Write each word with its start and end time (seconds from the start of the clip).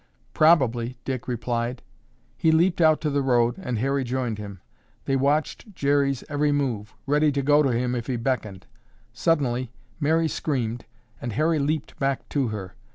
"Probably," 0.33 0.97
Dick 1.05 1.27
replied. 1.27 1.83
He 2.35 2.51
leaped 2.51 2.81
out 2.81 3.01
to 3.01 3.11
the 3.11 3.21
road 3.21 3.53
and 3.59 3.77
Harry 3.77 4.03
joined 4.03 4.39
him. 4.39 4.59
They 5.05 5.15
watched 5.15 5.75
Jerry's 5.75 6.23
every 6.27 6.51
move, 6.51 6.95
ready 7.05 7.31
to 7.31 7.43
go 7.43 7.61
to 7.61 7.69
him 7.69 7.93
if 7.93 8.07
he 8.07 8.15
beckoned. 8.15 8.65
Suddenly 9.13 9.69
Mary 9.99 10.27
screamed 10.27 10.85
and 11.21 11.33
Harry 11.33 11.59
leaped 11.59 11.99
back 11.99 12.27
to 12.29 12.47
her. 12.47 12.73